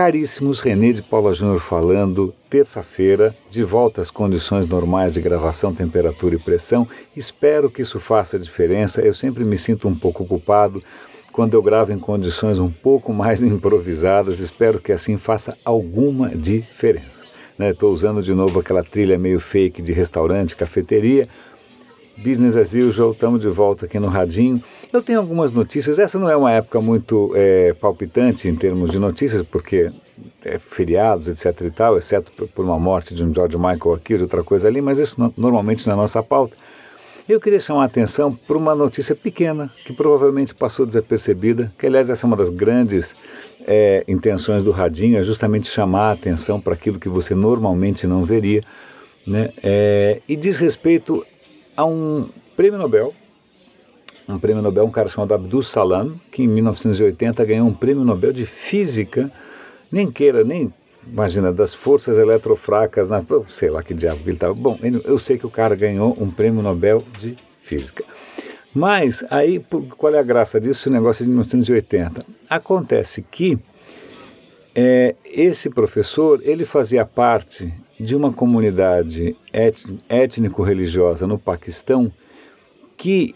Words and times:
Caríssimos, 0.00 0.60
René 0.62 0.92
de 0.92 1.02
Paula 1.02 1.34
Júnior 1.34 1.60
falando, 1.60 2.34
terça-feira, 2.48 3.36
de 3.50 3.62
volta 3.62 4.00
às 4.00 4.10
condições 4.10 4.64
normais 4.66 5.12
de 5.12 5.20
gravação, 5.20 5.74
temperatura 5.74 6.36
e 6.36 6.38
pressão. 6.38 6.88
Espero 7.14 7.68
que 7.68 7.82
isso 7.82 8.00
faça 8.00 8.38
diferença. 8.38 9.02
Eu 9.02 9.12
sempre 9.12 9.44
me 9.44 9.58
sinto 9.58 9.86
um 9.86 9.94
pouco 9.94 10.24
culpado 10.24 10.82
quando 11.30 11.52
eu 11.52 11.62
gravo 11.62 11.92
em 11.92 11.98
condições 11.98 12.58
um 12.58 12.70
pouco 12.70 13.12
mais 13.12 13.42
improvisadas. 13.44 14.38
Espero 14.38 14.80
que 14.80 14.90
assim 14.90 15.18
faça 15.18 15.54
alguma 15.62 16.30
diferença. 16.30 17.26
Estou 17.58 17.90
né? 17.90 17.92
usando 17.92 18.22
de 18.22 18.32
novo 18.32 18.58
aquela 18.58 18.82
trilha 18.82 19.18
meio 19.18 19.38
fake 19.38 19.82
de 19.82 19.92
restaurante, 19.92 20.56
cafeteria 20.56 21.28
Business 22.22 22.54
as 22.54 22.74
usual, 22.74 23.12
estamos 23.12 23.40
de 23.40 23.48
volta 23.48 23.86
aqui 23.86 23.98
no 23.98 24.06
Radinho. 24.06 24.62
Eu 24.92 25.00
tenho 25.00 25.18
algumas 25.18 25.52
notícias. 25.52 25.98
Essa 25.98 26.18
não 26.18 26.28
é 26.28 26.36
uma 26.36 26.52
época 26.52 26.78
muito 26.78 27.32
é, 27.34 27.72
palpitante 27.72 28.46
em 28.46 28.54
termos 28.54 28.90
de 28.90 28.98
notícias, 28.98 29.42
porque 29.42 29.90
é 30.44 30.58
feriados, 30.58 31.28
etc 31.28 31.58
e 31.62 31.70
tal, 31.70 31.96
exceto 31.96 32.30
por 32.48 32.62
uma 32.62 32.78
morte 32.78 33.14
de 33.14 33.24
um 33.24 33.32
George 33.32 33.56
Michael 33.56 33.94
aqui, 33.94 34.16
de 34.18 34.24
outra 34.24 34.44
coisa 34.44 34.68
ali, 34.68 34.82
mas 34.82 34.98
isso 34.98 35.18
não, 35.18 35.32
normalmente 35.34 35.86
na 35.86 35.94
é 35.94 35.96
nossa 35.96 36.22
pauta. 36.22 36.54
Eu 37.26 37.40
queria 37.40 37.58
chamar 37.58 37.82
a 37.82 37.86
atenção 37.86 38.34
para 38.34 38.58
uma 38.58 38.74
notícia 38.74 39.16
pequena, 39.16 39.70
que 39.86 39.94
provavelmente 39.94 40.54
passou 40.54 40.84
desapercebida, 40.84 41.72
que 41.78 41.86
aliás 41.86 42.10
essa 42.10 42.26
é 42.26 42.28
uma 42.28 42.36
das 42.36 42.50
grandes 42.50 43.16
é, 43.66 44.04
intenções 44.06 44.62
do 44.62 44.72
Radinho, 44.72 45.18
é 45.18 45.22
justamente 45.22 45.68
chamar 45.68 46.10
a 46.10 46.12
atenção 46.12 46.60
para 46.60 46.74
aquilo 46.74 46.98
que 46.98 47.08
você 47.08 47.34
normalmente 47.34 48.06
não 48.06 48.24
veria, 48.24 48.62
né? 49.26 49.50
É, 49.62 50.20
e 50.28 50.36
diz 50.36 50.58
respeito 50.58 51.24
a 51.80 51.84
um 51.86 52.28
prêmio 52.54 52.78
Nobel, 52.78 53.14
um 54.28 54.38
prêmio 54.38 54.62
Nobel, 54.62 54.84
um 54.84 54.90
cara 54.90 55.08
chamado 55.08 55.32
Abdul 55.32 55.62
Salam, 55.62 56.20
que 56.30 56.42
em 56.42 56.46
1980 56.46 57.42
ganhou 57.46 57.66
um 57.66 57.72
prêmio 57.72 58.04
Nobel 58.04 58.34
de 58.34 58.44
Física, 58.44 59.32
nem 59.90 60.12
queira, 60.12 60.44
nem 60.44 60.70
imagina, 61.06 61.50
das 61.50 61.72
forças 61.72 62.18
eletrofracas, 62.18 63.08
na, 63.08 63.24
sei 63.48 63.70
lá 63.70 63.82
que 63.82 63.94
diabo 63.94 64.20
ele 64.26 64.32
estava. 64.32 64.52
Bom, 64.52 64.78
eu 65.04 65.18
sei 65.18 65.38
que 65.38 65.46
o 65.46 65.50
cara 65.50 65.74
ganhou 65.74 66.14
um 66.20 66.30
prêmio 66.30 66.60
Nobel 66.60 67.02
de 67.18 67.34
Física. 67.62 68.04
Mas 68.74 69.24
aí, 69.30 69.64
qual 69.96 70.14
é 70.14 70.18
a 70.18 70.22
graça 70.22 70.60
disso? 70.60 70.90
O 70.90 70.92
negócio 70.92 71.22
é 71.22 71.24
de 71.24 71.30
1980. 71.30 72.26
Acontece 72.48 73.22
que 73.22 73.58
é, 74.74 75.14
esse 75.24 75.70
professor, 75.70 76.40
ele 76.44 76.66
fazia 76.66 77.06
parte 77.06 77.72
de 78.00 78.16
uma 78.16 78.32
comunidade 78.32 79.36
étnico-religiosa 80.08 81.26
no 81.26 81.38
Paquistão 81.38 82.10
que 82.96 83.34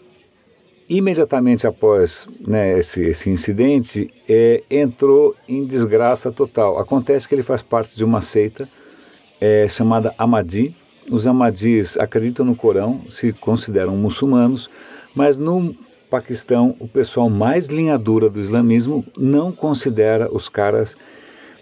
imediatamente 0.89 1.65
após 1.65 2.27
né, 2.39 2.77
esse, 2.77 3.03
esse 3.03 3.29
incidente 3.29 4.11
é, 4.27 4.63
entrou 4.69 5.35
em 5.47 5.65
desgraça 5.65 6.31
total. 6.31 6.77
Acontece 6.77 7.27
que 7.27 7.35
ele 7.35 7.41
faz 7.43 7.61
parte 7.61 7.95
de 7.95 8.03
uma 8.03 8.21
seita 8.21 8.67
é, 9.39 9.67
chamada 9.67 10.13
Ahmadi. 10.17 10.75
Os 11.11 11.27
Ahmadis 11.27 11.97
acreditam 11.97 12.45
no 12.45 12.55
Corão, 12.55 13.01
se 13.09 13.33
consideram 13.33 13.95
muçulmanos, 13.95 14.69
mas 15.13 15.37
no 15.37 15.75
Paquistão 16.09 16.75
o 16.79 16.87
pessoal 16.87 17.29
mais 17.29 17.67
linha 17.67 17.97
dura 17.97 18.29
do 18.29 18.39
islamismo 18.39 19.05
não 19.17 19.51
considera 19.51 20.29
os 20.31 20.49
caras 20.49 20.95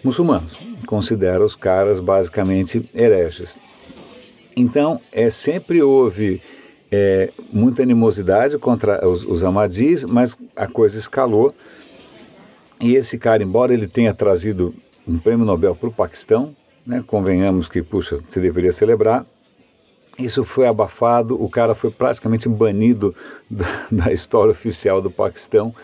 muçulmanos, 0.04 0.58
considera 0.86 1.44
os 1.44 1.56
caras 1.56 1.98
basicamente 1.98 2.88
hereges. 2.94 3.56
Então, 4.56 5.00
é, 5.10 5.30
sempre 5.30 5.82
houve 5.82 6.40
é, 6.92 7.32
muita 7.52 7.82
animosidade 7.82 8.56
contra 8.58 9.06
os, 9.06 9.24
os 9.24 9.42
Ahmadis, 9.42 10.04
mas 10.04 10.36
a 10.54 10.66
coisa 10.68 10.98
escalou. 10.98 11.54
E 12.80 12.94
esse 12.94 13.18
cara, 13.18 13.42
embora 13.42 13.72
ele 13.72 13.88
tenha 13.88 14.14
trazido 14.14 14.74
um 15.08 15.18
prêmio 15.18 15.44
Nobel 15.44 15.74
para 15.74 15.88
o 15.88 15.92
Paquistão, 15.92 16.54
né, 16.86 17.02
convenhamos 17.06 17.66
que, 17.66 17.82
puxa, 17.82 18.20
se 18.28 18.40
deveria 18.40 18.72
celebrar, 18.72 19.26
isso 20.18 20.44
foi 20.44 20.66
abafado, 20.66 21.42
o 21.42 21.48
cara 21.48 21.74
foi 21.74 21.90
praticamente 21.90 22.48
banido 22.48 23.14
da, 23.50 23.66
da 23.90 24.12
história 24.12 24.52
oficial 24.52 25.00
do 25.02 25.10
Paquistão 25.10 25.74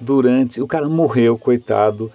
durante. 0.00 0.62
O 0.62 0.66
cara 0.66 0.88
morreu, 0.88 1.36
coitado, 1.36 2.10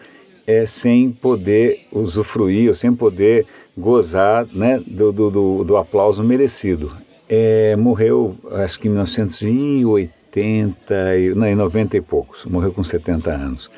é, 0.50 0.66
sem 0.66 1.12
poder 1.12 1.86
usufruir 1.92 2.70
ou 2.70 2.76
sem 2.76 2.92
poder 2.92 3.46
gozar 3.78 4.48
né, 4.52 4.82
do, 4.88 5.12
do, 5.12 5.64
do, 5.64 5.78
aplauso 5.78 6.24
merecido. 6.24 6.92
É, 7.30 7.76
morreu, 7.76 8.36
acho 8.54 8.80
que 8.80 8.88
em 8.88 8.92
1980, 8.92 10.96
não, 11.36 11.46
em 11.46 11.54
90 11.54 11.98
e 11.98 12.02
poucos, 12.02 12.46
morreu 12.46 12.74
com 12.74 12.84
70 12.84 13.30
anos. 13.30 13.70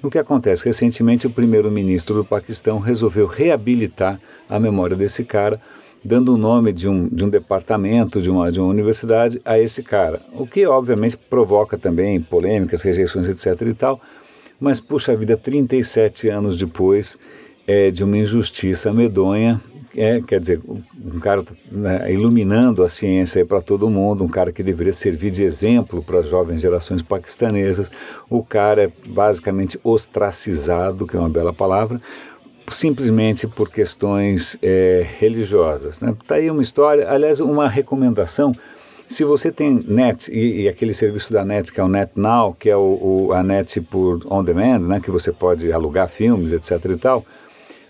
O 0.00 0.08
que 0.08 0.16
acontece? 0.16 0.64
Recentemente, 0.64 1.26
o 1.26 1.30
primeiro-ministro 1.30 2.14
do 2.14 2.24
Paquistão 2.24 2.78
resolveu 2.78 3.26
reabilitar 3.26 4.20
a 4.48 4.60
memória 4.60 4.96
desse 4.96 5.24
cara, 5.24 5.60
dando 6.04 6.34
o 6.34 6.36
nome 6.36 6.72
de 6.72 6.88
um, 6.88 7.08
de 7.08 7.24
um 7.24 7.28
departamento, 7.28 8.22
de 8.22 8.30
uma, 8.30 8.52
de 8.52 8.60
uma 8.60 8.68
universidade 8.68 9.42
a 9.44 9.58
esse 9.58 9.82
cara. 9.82 10.20
O 10.34 10.46
que, 10.46 10.64
obviamente, 10.66 11.16
provoca 11.16 11.76
também 11.76 12.20
polêmicas, 12.20 12.82
rejeições, 12.82 13.28
etc. 13.28 13.60
e 13.62 13.74
tal, 13.74 14.00
mas, 14.62 14.78
puxa 14.78 15.16
vida, 15.16 15.36
37 15.36 16.28
anos 16.28 16.56
depois 16.56 17.18
é, 17.66 17.90
de 17.90 18.04
uma 18.04 18.16
injustiça 18.16 18.92
medonha, 18.92 19.60
é, 19.96 20.20
quer 20.20 20.38
dizer, 20.38 20.60
um 20.64 21.18
cara 21.18 21.42
né, 21.68 22.12
iluminando 22.12 22.84
a 22.84 22.88
ciência 22.88 23.44
para 23.44 23.60
todo 23.60 23.90
mundo, 23.90 24.22
um 24.22 24.28
cara 24.28 24.52
que 24.52 24.62
deveria 24.62 24.92
servir 24.92 25.32
de 25.32 25.42
exemplo 25.42 26.00
para 26.00 26.20
as 26.20 26.28
jovens 26.28 26.60
gerações 26.60 27.02
paquistanesas, 27.02 27.90
o 28.30 28.40
cara 28.40 28.84
é 28.84 28.92
basicamente 29.08 29.80
ostracizado, 29.82 31.08
que 31.08 31.16
é 31.16 31.18
uma 31.18 31.28
bela 31.28 31.52
palavra, 31.52 32.00
simplesmente 32.70 33.48
por 33.48 33.68
questões 33.68 34.56
é, 34.62 35.04
religiosas. 35.18 35.94
Está 35.94 36.06
né? 36.06 36.16
Tá 36.24 36.34
aí 36.36 36.48
uma 36.48 36.62
história, 36.62 37.10
aliás, 37.10 37.40
uma 37.40 37.68
recomendação 37.68 38.52
se 39.08 39.24
você 39.24 39.50
tem 39.52 39.84
net 39.86 40.30
e, 40.30 40.62
e, 40.62 40.68
aquele 40.68 40.94
serviço 40.94 41.32
da 41.32 41.44
net 41.44 41.72
que 41.72 41.80
é 41.80 41.84
o 41.84 41.88
NetNow, 41.88 42.54
que 42.54 42.70
é 42.70 42.76
o, 42.76 43.26
o, 43.28 43.32
a 43.32 43.42
net 43.42 43.80
por 43.80 44.20
on 44.30 44.42
demand, 44.42 44.80
né, 44.80 45.00
que 45.00 45.10
você 45.10 45.30
pode 45.32 45.72
alugar 45.72 46.08
filmes, 46.08 46.52
etc 46.52 46.84
e 46.90 46.96
tal, 46.96 47.24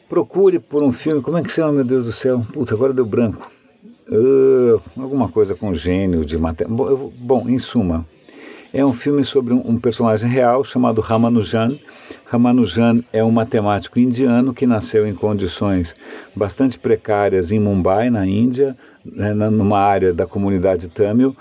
procure 0.09 0.59
por 0.59 0.83
um 0.83 0.93
filme, 0.93 1.23
como 1.23 1.39
é 1.39 1.43
que 1.43 1.51
chama, 1.51 1.73
meu 1.73 1.85
Deus 1.85 2.05
do 2.05 2.13
céu? 2.13 2.45
Putz, 2.53 2.73
agora 2.73 2.93
deu 2.93 3.07
branco. 3.07 3.51
Uh, 4.09 4.81
alguma 5.01 5.29
coisa 5.29 5.55
com 5.55 5.73
gênio 5.73 6.25
de 6.25 6.37
matemática. 6.37 6.69
Bom, 6.69 7.13
bom, 7.17 7.49
em 7.49 7.57
suma, 7.57 8.05
é 8.73 8.85
um 8.85 8.93
filme 8.93 9.25
sobre 9.25 9.53
um, 9.53 9.79
personagem 9.79 10.31
real 10.31 10.65
chamado 10.65 11.01
Ramanujan. 11.01 11.77
Ramanujan 12.25 13.03
é 13.13 13.23
um 13.23 13.31
matemático 13.31 13.99
indiano 13.99 14.55
que 14.55 14.67
nasceu 14.67 15.07
em 15.07 15.15
condições 15.15 15.95
bastante 16.35 16.79
precárias 16.79 17.53
em 17.53 17.61
Mumbai, 17.61 18.09
na 18.09 18.27
Índia, 18.27 18.77
né, 19.05 19.35
numa 19.35 19.79
área 19.79 20.15
da 20.15 20.27
comunidade 20.27 20.89
Tamil. 20.89 21.37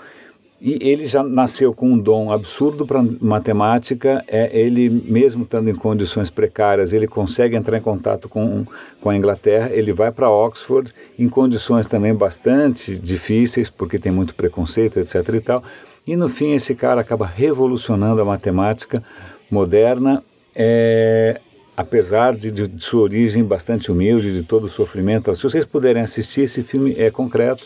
E 0.64 0.78
ele 0.80 1.06
já 1.06 1.24
nasceu 1.24 1.74
com 1.74 1.90
um 1.90 1.98
dom 1.98 2.30
absurdo 2.30 2.86
para 2.86 3.02
matemática. 3.20 4.22
É, 4.28 4.48
ele, 4.56 4.88
mesmo 4.88 5.42
estando 5.42 5.68
em 5.68 5.74
condições 5.74 6.30
precárias, 6.30 6.92
ele 6.92 7.08
consegue 7.08 7.56
entrar 7.56 7.78
em 7.78 7.80
contato 7.80 8.28
com, 8.28 8.64
com 9.00 9.10
a 9.10 9.16
Inglaterra. 9.16 9.70
Ele 9.72 9.92
vai 9.92 10.12
para 10.12 10.30
Oxford 10.30 10.94
em 11.18 11.28
condições 11.28 11.86
também 11.86 12.14
bastante 12.14 12.96
difíceis, 12.96 13.68
porque 13.68 13.98
tem 13.98 14.12
muito 14.12 14.36
preconceito, 14.36 15.00
etc. 15.00 15.16
e 15.34 15.40
tal. 15.40 15.64
E 16.06 16.16
no 16.16 16.28
fim, 16.28 16.52
esse 16.52 16.74
cara 16.74 17.00
acaba 17.00 17.26
revolucionando 17.26 18.20
a 18.20 18.24
matemática 18.24 19.02
moderna. 19.50 20.22
É, 20.54 21.40
apesar 21.76 22.34
de, 22.34 22.50
de, 22.50 22.68
de, 22.68 22.82
sua 22.82 23.02
origem 23.02 23.42
bastante 23.42 23.90
humilde, 23.90 24.32
de 24.32 24.42
todo 24.42 24.64
o 24.64 24.68
sofrimento. 24.68 25.34
Se 25.34 25.42
vocês 25.42 25.64
puderem 25.64 26.02
assistir, 26.02 26.42
esse 26.42 26.62
filme 26.62 26.94
é 26.98 27.10
concreto. 27.10 27.64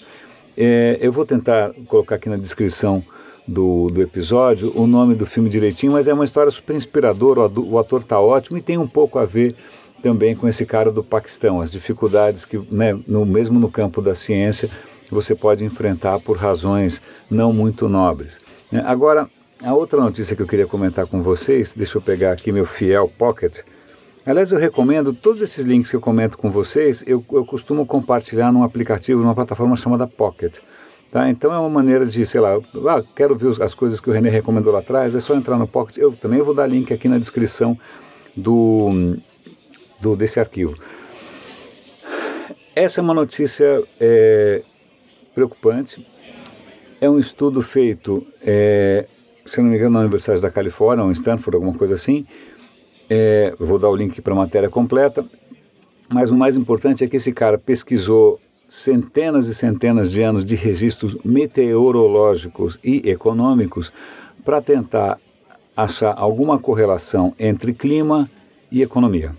É, 0.57 0.99
eu 1.01 1.13
vou 1.13 1.27
tentar 1.27 1.73
colocar 1.87 2.17
aqui 2.17 2.29
na 2.29 2.37
descrição 2.37 3.03
do, 3.47 3.91
do 3.91 4.03
episódio 4.03 4.73
o 4.75 4.87
nome 4.87 5.15
do 5.15 5.27
filme 5.27 5.49
direitinho, 5.49 5.93
mas 5.93 6.09
é 6.09 6.15
uma 6.15 6.25
história 6.25 6.51
super 6.51 6.75
inspiradora, 6.75 7.43
o, 7.43 7.73
o 7.73 7.79
ator 7.79 8.01
está 8.01 8.19
ótimo 8.21 8.57
e 8.57 8.63
tem 8.63 8.79
um 8.79 8.89
pouco 8.89 9.19
a 9.19 9.25
ver 9.25 9.55
também 10.03 10.35
com 10.35 10.49
esse 10.49 10.65
cara 10.65 10.91
do 10.91 11.03
Paquistão, 11.03 11.61
as 11.61 11.71
dificuldades 11.71 12.45
que, 12.45 12.61
né, 12.71 12.99
no, 13.07 13.25
mesmo 13.25 13.59
no 13.59 13.71
campo 13.71 14.01
da 14.03 14.15
ciência, 14.15 14.71
você 15.11 15.35
pode 15.35 15.65
enfrentar 15.65 16.21
por 16.21 16.37
razões 16.37 17.03
não 17.31 17.53
muito 17.53 17.89
nobres. 17.89 18.41
É, 18.73 18.79
agora, 18.79 19.29
a 19.63 19.75
outra 19.75 20.01
notícia 20.01 20.35
que 20.35 20.43
eu 20.43 20.47
queria 20.47 20.67
comentar 20.67 21.07
com 21.07 21.23
vocês, 21.23 21.75
deixa 21.75 21.99
eu 21.99 22.03
pegar 22.03 22.33
aqui 22.33 22.53
meu 22.53 22.65
fiel 22.65 23.11
pocket, 23.17 23.63
Aliás, 24.27 24.51
eu 24.51 24.59
recomendo 24.59 25.13
todos 25.13 25.41
esses 25.41 25.65
links 25.65 25.89
que 25.89 25.95
eu 25.95 26.01
comento 26.01 26.37
com 26.37 26.51
vocês, 26.51 27.05
eu, 27.07 27.25
eu 27.31 27.47
costumo 27.47 27.87
compartilhar 27.87 28.51
num 28.51 28.65
aplicativo, 28.65 29.23
numa 29.23 29.37
plataforma 29.37 29.77
chamada 29.77 30.05
Pocket. 30.05 30.59
Tá? 31.13 31.31
Então 31.31 31.53
é 31.53 31.59
uma 31.61 31.71
maneira 31.71 32.05
de, 32.05 32.27
sei 32.27 32.41
lá, 32.41 32.57
ah, 32.57 33.05
quero 33.15 33.37
ver 33.37 33.63
as 33.63 33.73
coisas 33.73 34.01
que 34.01 34.11
o 34.11 34.13
René 34.13 34.29
recomendou 34.29 34.73
lá 34.73 34.81
atrás, 34.81 35.15
é 35.15 35.21
só 35.21 35.37
entrar 35.37 35.57
no 35.57 35.69
Pocket. 35.69 35.99
Eu 35.99 36.11
também 36.11 36.43
vou 36.43 36.53
dar 36.53 36.67
link 36.67 36.93
aqui 36.93 37.09
na 37.09 37.19
descrição 37.19 37.79
do, 38.37 39.17
do 40.01 40.17
desse 40.17 40.41
arquivo. 40.41 40.77
Essa 42.75 43.01
é 43.01 43.03
uma 43.03 43.15
notícia 43.15 43.85
é, 44.01 44.65
preocupante. 45.37 46.05
É 47.01 47.09
um 47.09 47.19
estudo 47.19 47.61
feito, 47.63 48.27
é, 48.43 49.07
se 49.45 49.61
não 49.61 49.69
me 49.69 49.77
engano, 49.77 49.95
na 49.95 50.01
Universidade 50.01 50.41
da 50.43 50.51
Califórnia, 50.51 51.05
ou 51.05 51.11
em 51.11 51.13
Stanford, 51.13 51.55
alguma 51.55 51.79
coisa 51.79 51.95
assim, 51.95 52.27
É, 53.09 53.55
vou 53.61 53.79
dar 53.79 53.89
o 53.89 53.95
link 53.95 54.21
para 54.21 54.33
a 54.33 54.37
matéria 54.37 54.69
completa, 54.69 55.25
mas 56.09 56.33
o 56.33 56.37
mais 56.37 56.57
importante 56.57 57.05
é 57.05 57.09
que 57.09 57.19
esse 57.19 57.33
cara 57.33 57.57
pesquisou 57.57 58.41
centenas 58.67 59.47
e 59.47 59.55
centenas 59.55 60.11
de 60.11 60.25
anos 60.25 60.45
de 60.45 60.57
registros 60.57 61.17
meteorológicos 61.25 62.81
e 62.83 63.09
econômicos 63.09 63.93
para 64.45 64.61
tentar 64.61 65.21
achar 65.77 66.15
alguma 66.19 66.59
correlação 66.59 67.33
entre 67.39 67.73
clima 67.73 68.29
e 68.73 68.83
economia. 68.83 69.31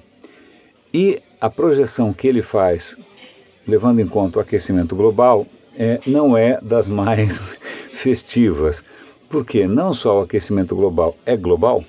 E 0.94 1.21
a 1.41 1.49
projeção 1.49 2.13
que 2.13 2.25
ele 2.25 2.41
faz, 2.41 2.95
levando 3.67 3.99
em 3.99 4.07
conta 4.07 4.39
o 4.39 4.41
aquecimento 4.41 4.95
global, 4.95 5.45
é, 5.77 6.00
não 6.07 6.35
é 6.35 6.59
das 6.62 6.88
mais 6.88 7.57
festivas, 7.94 8.83
porque 9.29 9.68
não 9.68 9.94
só 9.94 10.19
o 10.19 10.21
aquecimento 10.24 10.75
global 10.75 11.15
é 11.25 11.38
global, 11.38 11.83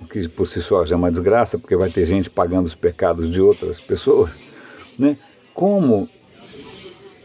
o 0.00 0.06
que 0.06 0.28
por 0.28 0.46
si 0.46 0.60
só 0.60 0.84
já 0.84 0.96
é 0.96 0.98
uma 0.98 1.10
desgraça, 1.10 1.58
porque 1.58 1.76
vai 1.76 1.90
ter 1.90 2.04
gente 2.04 2.28
pagando 2.28 2.66
os 2.66 2.74
pecados 2.74 3.30
de 3.30 3.40
outras 3.40 3.78
pessoas, 3.78 4.36
né? 4.98 5.16
como 5.54 6.08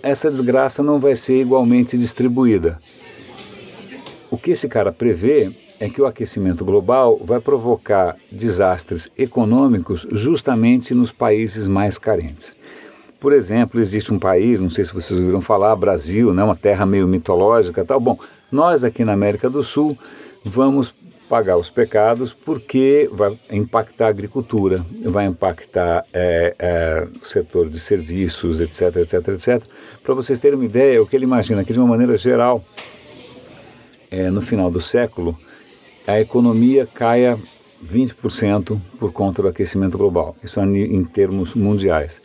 essa 0.04 0.30
desgraça 0.30 0.84
não 0.84 1.00
vai 1.00 1.16
ser 1.16 1.42
igualmente 1.42 1.98
distribuída. 1.98 2.80
O 4.30 4.38
que 4.38 4.51
esse 4.51 4.68
cara 4.68 4.92
prevê 4.92 5.56
é 5.80 5.90
que 5.90 6.01
o 6.01 6.06
aquecimento 6.06 6.63
global 6.63 7.19
vai 7.24 7.40
provocar 7.40 8.16
desastres 8.31 9.10
econômicos 9.18 10.06
justamente 10.12 10.94
nos 10.94 11.12
países 11.12 11.68
mais 11.68 11.98
carentes. 11.98 12.56
Por 13.20 13.34
exemplo, 13.34 13.80
existe 13.80 14.14
um 14.14 14.20
país, 14.20 14.60
não 14.60 14.70
sei 14.70 14.84
se 14.84 14.94
vocês 14.94 15.20
ouviram 15.20 15.42
falar, 15.42 15.76
Brasil, 15.76 16.34
né, 16.34 16.44
uma 16.44 16.56
terra 16.56 16.86
meio 16.86 17.08
mitológica, 17.08 17.84
tal. 17.84 18.00
Bom, 18.00 18.20
nós 18.52 18.84
aqui 18.84 19.04
na 19.04 19.14
América 19.14 19.50
do 19.50 19.64
Sul 19.64 19.98
vamos 20.44 20.94
pagar 21.28 21.58
os 21.58 21.70
pecados 21.70 22.34
porque 22.34 23.10
vai 23.12 23.38
impactar 23.52 24.06
a 24.06 24.10
agricultura, 24.10 24.86
vai 25.04 25.26
impactar 25.26 26.06
é, 26.14 26.56
é, 26.60 27.08
o 27.22 27.26
setor 27.26 27.70
de 27.70 27.80
serviços, 27.80 28.62
etc, 28.62 28.96
etc, 28.98 29.28
etc. 29.30 29.64
Para 30.04 30.14
vocês 30.14 30.38
terem 30.38 30.56
uma 30.56 30.66
ideia, 30.66 31.02
o 31.02 31.08
que 31.08 31.16
ele 31.16 31.26
imagina 31.26 31.64
que 31.64 31.74
de 31.74 31.80
uma 31.80 31.88
maneira 31.88 32.16
geral, 32.16 32.64
é, 34.12 34.30
no 34.30 34.42
final 34.42 34.70
do 34.70 34.80
século, 34.80 35.38
a 36.06 36.20
economia 36.20 36.86
caia 36.86 37.40
20% 37.84 38.80
por 39.00 39.12
conta 39.12 39.42
do 39.42 39.48
aquecimento 39.48 39.98
global. 39.98 40.36
Isso 40.44 40.60
em 40.60 41.04
termos 41.04 41.56
mundiais. 41.56 42.22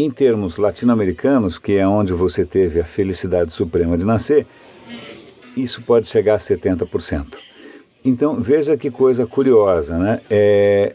Em 0.00 0.12
termos 0.12 0.58
latino-americanos, 0.58 1.58
que 1.58 1.72
é 1.72 1.84
onde 1.84 2.12
você 2.12 2.44
teve 2.44 2.80
a 2.80 2.84
felicidade 2.84 3.52
suprema 3.52 3.98
de 3.98 4.06
nascer, 4.06 4.46
isso 5.56 5.82
pode 5.82 6.06
chegar 6.06 6.36
a 6.36 6.38
70%. 6.38 7.36
Então, 8.04 8.40
veja 8.40 8.76
que 8.76 8.92
coisa 8.92 9.26
curiosa, 9.26 9.98
né? 9.98 10.20
É, 10.30 10.94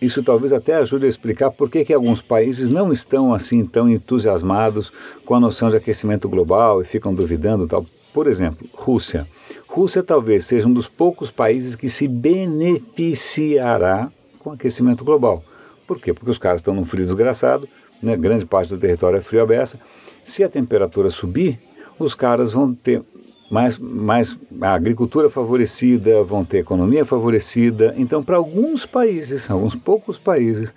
isso 0.00 0.24
talvez 0.24 0.52
até 0.52 0.74
ajude 0.74 1.06
a 1.06 1.08
explicar 1.08 1.52
por 1.52 1.70
que, 1.70 1.84
que 1.84 1.94
alguns 1.94 2.20
países 2.20 2.68
não 2.68 2.90
estão 2.90 3.32
assim 3.32 3.64
tão 3.64 3.88
entusiasmados 3.88 4.92
com 5.24 5.36
a 5.36 5.40
noção 5.40 5.70
de 5.70 5.76
aquecimento 5.76 6.28
global 6.28 6.82
e 6.82 6.84
ficam 6.84 7.14
duvidando 7.14 7.68
tal. 7.68 7.86
Por 8.12 8.26
exemplo, 8.26 8.68
Rússia. 8.74 9.24
Rússia 9.68 10.02
talvez 10.02 10.46
seja 10.46 10.66
um 10.66 10.72
dos 10.72 10.88
poucos 10.88 11.30
países 11.30 11.76
que 11.76 11.88
se 11.88 12.08
beneficiará 12.08 14.10
com 14.40 14.50
aquecimento 14.50 15.04
global. 15.04 15.44
Por 15.86 16.00
quê? 16.00 16.12
Porque 16.12 16.30
os 16.30 16.38
caras 16.38 16.60
estão 16.60 16.74
num 16.74 16.84
frio 16.84 17.04
desgraçado, 17.04 17.68
né? 18.02 18.16
grande 18.16 18.44
parte 18.44 18.68
do 18.68 18.78
território 18.78 19.18
é 19.18 19.20
frio 19.20 19.42
aberta. 19.42 19.78
Se 20.24 20.42
a 20.42 20.48
temperatura 20.48 21.10
subir, 21.10 21.58
os 21.98 22.14
caras 22.14 22.52
vão 22.52 22.74
ter 22.74 23.02
mais, 23.50 23.78
mais 23.78 24.38
a 24.60 24.72
agricultura 24.72 25.28
favorecida, 25.28 26.22
vão 26.22 26.44
ter 26.44 26.58
economia 26.58 27.04
favorecida. 27.04 27.94
Então, 27.98 28.22
para 28.22 28.36
alguns 28.36 28.86
países, 28.86 29.50
alguns 29.50 29.74
poucos 29.74 30.18
países, 30.18 30.74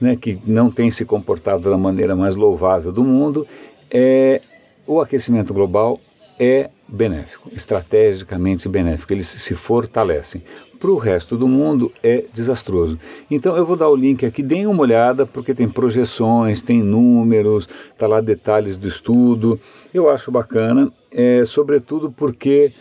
né, 0.00 0.16
que 0.16 0.38
não 0.44 0.70
têm 0.70 0.90
se 0.90 1.04
comportado 1.04 1.70
da 1.70 1.78
maneira 1.78 2.16
mais 2.16 2.34
louvável 2.34 2.90
do 2.90 3.04
mundo, 3.04 3.46
é, 3.90 4.40
o 4.86 5.00
aquecimento 5.00 5.54
global 5.54 6.00
é 6.40 6.70
benéfico, 6.88 7.50
estrategicamente 7.52 8.66
benéfico, 8.66 9.12
eles 9.12 9.26
se 9.26 9.54
fortalecem. 9.54 10.42
Para 10.78 10.90
o 10.90 10.96
resto 10.96 11.36
do 11.36 11.46
mundo 11.46 11.92
é 12.02 12.24
desastroso. 12.32 12.98
Então 13.30 13.54
eu 13.54 13.66
vou 13.66 13.76
dar 13.76 13.90
o 13.90 13.94
link 13.94 14.24
aqui, 14.24 14.42
deem 14.42 14.66
uma 14.66 14.80
olhada, 14.80 15.26
porque 15.26 15.54
tem 15.54 15.68
projeções, 15.68 16.62
tem 16.62 16.82
números, 16.82 17.68
tá 17.98 18.06
lá 18.06 18.22
detalhes 18.22 18.78
do 18.78 18.88
estudo. 18.88 19.60
Eu 19.92 20.08
acho 20.08 20.32
bacana, 20.32 20.90
é, 21.12 21.44
sobretudo 21.44 22.10
porque 22.10 22.72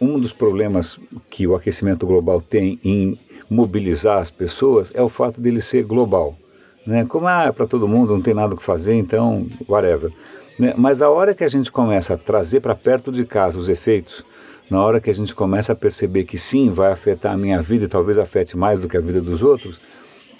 um 0.00 0.18
dos 0.18 0.32
problemas 0.32 0.98
que 1.30 1.46
o 1.46 1.54
aquecimento 1.54 2.04
global 2.04 2.40
tem 2.40 2.80
em 2.84 3.16
mobilizar 3.48 4.18
as 4.18 4.30
pessoas 4.32 4.90
é 4.92 5.00
o 5.00 5.08
fato 5.08 5.40
dele 5.40 5.60
ser 5.60 5.84
global. 5.84 6.36
Né? 6.84 7.04
Como 7.04 7.28
ah, 7.28 7.44
é 7.44 7.52
para 7.52 7.68
todo 7.68 7.86
mundo, 7.86 8.12
não 8.12 8.20
tem 8.20 8.34
nada 8.34 8.54
o 8.54 8.56
que 8.56 8.64
fazer, 8.64 8.94
então 8.94 9.46
whatever. 9.68 10.12
Né? 10.58 10.74
Mas 10.76 11.02
a 11.02 11.10
hora 11.10 11.34
que 11.34 11.44
a 11.44 11.48
gente 11.48 11.70
começa 11.70 12.14
a 12.14 12.18
trazer 12.18 12.60
para 12.60 12.74
perto 12.74 13.10
de 13.10 13.24
casa 13.24 13.58
os 13.58 13.68
efeitos, 13.68 14.24
na 14.70 14.82
hora 14.82 15.00
que 15.00 15.10
a 15.10 15.14
gente 15.14 15.34
começa 15.34 15.72
a 15.72 15.76
perceber 15.76 16.24
que 16.24 16.38
sim, 16.38 16.70
vai 16.70 16.90
afetar 16.90 17.32
a 17.32 17.36
minha 17.36 17.60
vida 17.60 17.84
e 17.84 17.88
talvez 17.88 18.18
afete 18.18 18.56
mais 18.56 18.80
do 18.80 18.88
que 18.88 18.96
a 18.96 19.00
vida 19.00 19.20
dos 19.20 19.42
outros, 19.42 19.80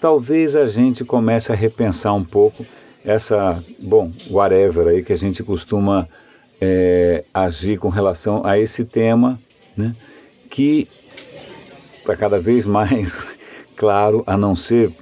talvez 0.00 0.56
a 0.56 0.66
gente 0.66 1.04
comece 1.04 1.52
a 1.52 1.54
repensar 1.54 2.14
um 2.14 2.24
pouco 2.24 2.64
essa, 3.04 3.62
bom, 3.78 4.10
whatever 4.30 4.88
aí 4.88 5.02
que 5.02 5.12
a 5.12 5.16
gente 5.16 5.42
costuma 5.42 6.08
é, 6.60 7.24
agir 7.34 7.78
com 7.78 7.90
relação 7.90 8.44
a 8.44 8.58
esse 8.58 8.84
tema, 8.84 9.38
né, 9.76 9.94
que 10.48 10.88
está 11.98 12.16
cada 12.16 12.38
vez 12.38 12.64
mais 12.64 13.26
claro, 13.76 14.22
a 14.26 14.36
não 14.36 14.56
ser, 14.56 14.92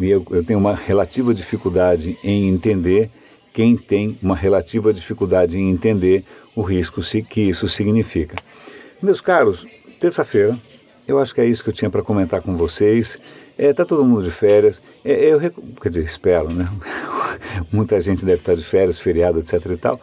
eu, 0.00 0.24
eu 0.30 0.44
tenho 0.44 0.58
uma 0.58 0.74
relativa 0.74 1.34
dificuldade 1.34 2.18
em 2.24 2.48
entender 2.48 3.10
quem 3.54 3.76
tem 3.76 4.18
uma 4.20 4.34
relativa 4.34 4.92
dificuldade 4.92 5.58
em 5.58 5.70
entender 5.70 6.24
o 6.56 6.60
risco 6.60 7.00
que 7.26 7.40
isso 7.40 7.68
significa. 7.68 8.36
Meus 9.00 9.20
caros, 9.20 9.64
terça-feira, 10.00 10.58
eu 11.06 11.20
acho 11.20 11.32
que 11.32 11.40
é 11.40 11.46
isso 11.46 11.62
que 11.62 11.70
eu 11.70 11.72
tinha 11.72 11.88
para 11.88 12.02
comentar 12.02 12.42
com 12.42 12.56
vocês. 12.56 13.20
É, 13.56 13.72
tá 13.72 13.84
todo 13.84 14.04
mundo 14.04 14.24
de 14.24 14.30
férias. 14.32 14.82
É, 15.04 15.12
eu, 15.12 15.40
quer 15.80 15.88
dizer, 15.88 16.02
espero, 16.02 16.52
né? 16.52 16.68
Muita 17.70 18.00
gente 18.00 18.26
deve 18.26 18.40
estar 18.40 18.54
de 18.54 18.64
férias, 18.64 18.98
feriado, 18.98 19.38
etc 19.38 19.64
e 19.70 19.76
tal. 19.76 20.00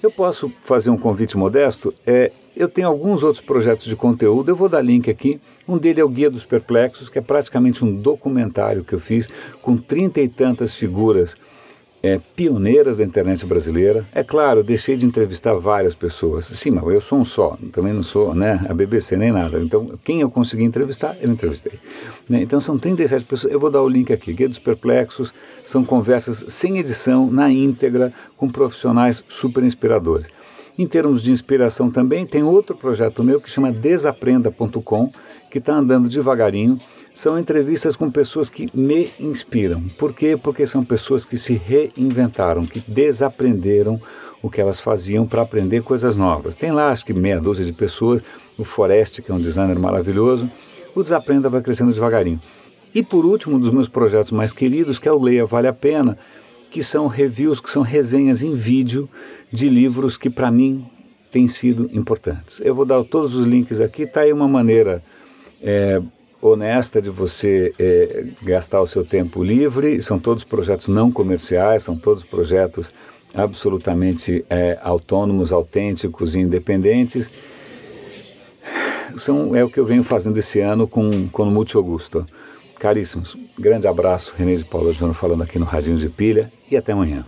Eu 0.00 0.10
posso 0.10 0.52
fazer 0.62 0.90
um 0.90 0.96
convite 0.96 1.36
modesto? 1.36 1.92
É, 2.06 2.30
eu 2.56 2.68
tenho 2.68 2.86
alguns 2.86 3.24
outros 3.24 3.40
projetos 3.40 3.86
de 3.86 3.96
conteúdo, 3.96 4.48
eu 4.48 4.56
vou 4.56 4.68
dar 4.68 4.80
link 4.80 5.10
aqui. 5.10 5.40
Um 5.66 5.76
dele 5.76 6.00
é 6.00 6.04
o 6.04 6.08
Guia 6.08 6.30
dos 6.30 6.46
Perplexos, 6.46 7.08
que 7.08 7.18
é 7.18 7.22
praticamente 7.22 7.84
um 7.84 7.92
documentário 7.94 8.84
que 8.84 8.92
eu 8.92 9.00
fiz 9.00 9.28
com 9.60 9.76
trinta 9.76 10.20
e 10.20 10.28
tantas 10.28 10.74
figuras 10.74 11.36
é, 12.02 12.20
pioneiras 12.34 12.98
da 12.98 13.04
internet 13.04 13.46
brasileira. 13.46 14.04
É 14.12 14.24
claro, 14.24 14.64
deixei 14.64 14.96
de 14.96 15.06
entrevistar 15.06 15.54
várias 15.54 15.94
pessoas. 15.94 16.46
Sim, 16.46 16.72
mas 16.72 16.84
eu 16.84 17.00
sou 17.00 17.20
um 17.20 17.24
só, 17.24 17.56
também 17.70 17.92
não 17.92 18.02
sou 18.02 18.34
né, 18.34 18.64
a 18.68 18.74
BBC 18.74 19.16
nem 19.16 19.30
nada. 19.30 19.60
Então, 19.60 19.98
quem 20.04 20.20
eu 20.20 20.30
consegui 20.30 20.64
entrevistar, 20.64 21.16
eu 21.20 21.30
entrevistei. 21.30 21.74
Né? 22.28 22.42
Então, 22.42 22.60
são 22.60 22.76
37 22.76 23.24
pessoas. 23.24 23.52
Eu 23.52 23.60
vou 23.60 23.70
dar 23.70 23.82
o 23.82 23.88
link 23.88 24.12
aqui. 24.12 24.32
Guia 24.32 24.48
dos 24.48 24.58
Perplexos 24.58 25.32
são 25.64 25.84
conversas 25.84 26.44
sem 26.48 26.78
edição, 26.78 27.30
na 27.30 27.48
íntegra, 27.50 28.12
com 28.36 28.48
profissionais 28.48 29.22
super 29.28 29.62
inspiradores. 29.62 30.26
Em 30.76 30.86
termos 30.86 31.22
de 31.22 31.30
inspiração 31.30 31.90
também, 31.90 32.26
tem 32.26 32.42
outro 32.42 32.74
projeto 32.74 33.22
meu 33.22 33.40
que 33.40 33.50
chama 33.50 33.70
desaprenda.com, 33.70 35.12
que 35.50 35.58
está 35.58 35.74
andando 35.74 36.08
devagarinho 36.08 36.80
são 37.14 37.38
entrevistas 37.38 37.94
com 37.94 38.10
pessoas 38.10 38.48
que 38.48 38.68
me 38.74 39.10
inspiram. 39.20 39.82
Por 39.98 40.14
quê? 40.14 40.36
Porque 40.36 40.66
são 40.66 40.84
pessoas 40.84 41.26
que 41.26 41.36
se 41.36 41.54
reinventaram, 41.54 42.64
que 42.64 42.80
desaprenderam 42.80 44.00
o 44.40 44.50
que 44.50 44.60
elas 44.60 44.80
faziam 44.80 45.26
para 45.26 45.42
aprender 45.42 45.82
coisas 45.82 46.16
novas. 46.16 46.56
Tem 46.56 46.72
lá, 46.72 46.90
acho 46.90 47.04
que 47.04 47.12
meia 47.12 47.40
dúzia 47.40 47.64
de 47.64 47.72
pessoas, 47.72 48.22
o 48.58 48.64
Forest, 48.64 49.22
que 49.22 49.30
é 49.30 49.34
um 49.34 49.40
designer 49.40 49.78
maravilhoso. 49.78 50.50
O 50.94 51.02
Desaprenda 51.02 51.48
vai 51.48 51.62
crescendo 51.62 51.92
devagarinho. 51.92 52.40
E 52.94 53.02
por 53.02 53.24
último, 53.24 53.56
um 53.56 53.60
dos 53.60 53.70
meus 53.70 53.88
projetos 53.88 54.32
mais 54.32 54.52
queridos, 54.52 54.98
que 54.98 55.08
é 55.08 55.12
o 55.12 55.22
Leia 55.22 55.46
Vale 55.46 55.68
a 55.68 55.72
Pena, 55.72 56.18
que 56.70 56.82
são 56.82 57.06
reviews, 57.06 57.60
que 57.60 57.70
são 57.70 57.82
resenhas 57.82 58.42
em 58.42 58.54
vídeo 58.54 59.08
de 59.50 59.68
livros 59.68 60.16
que 60.16 60.28
para 60.28 60.50
mim 60.50 60.86
têm 61.30 61.46
sido 61.46 61.88
importantes. 61.92 62.60
Eu 62.64 62.74
vou 62.74 62.84
dar 62.84 63.02
todos 63.04 63.34
os 63.34 63.46
links 63.46 63.80
aqui, 63.80 64.02
está 64.02 64.22
aí 64.22 64.32
uma 64.32 64.48
maneira 64.48 65.02
é, 65.62 66.02
honesta 66.42 67.00
de 67.00 67.08
você 67.08 67.72
é, 67.78 68.26
gastar 68.42 68.80
o 68.80 68.86
seu 68.86 69.04
tempo 69.04 69.42
livre. 69.42 70.02
São 70.02 70.18
todos 70.18 70.42
projetos 70.42 70.88
não 70.88 71.10
comerciais, 71.10 71.84
são 71.84 71.96
todos 71.96 72.24
projetos 72.24 72.92
absolutamente 73.32 74.44
é, 74.50 74.78
autônomos, 74.82 75.52
autênticos 75.52 76.34
e 76.34 76.40
independentes. 76.40 77.30
São, 79.16 79.54
é 79.54 79.62
o 79.62 79.70
que 79.70 79.78
eu 79.78 79.86
venho 79.86 80.02
fazendo 80.02 80.36
esse 80.38 80.58
ano 80.58 80.88
com, 80.88 81.28
com 81.28 81.44
muito 81.46 81.78
Augusto. 81.78 82.26
Caríssimos, 82.78 83.36
grande 83.56 83.86
abraço, 83.86 84.34
René 84.36 84.56
de 84.56 84.64
Paula 84.64 84.92
Júnior 84.92 85.14
falando 85.14 85.44
aqui 85.44 85.58
no 85.58 85.64
Radinho 85.64 85.96
de 85.96 86.08
Pilha 86.08 86.52
e 86.68 86.76
até 86.76 86.92
amanhã. 86.92 87.24